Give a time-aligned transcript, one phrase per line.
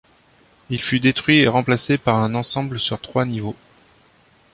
[0.71, 3.55] Il fut détruit et remplacé par un ensemble sur trois niveaux.